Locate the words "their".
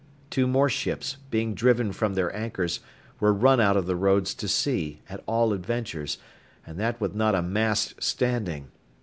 2.15-2.35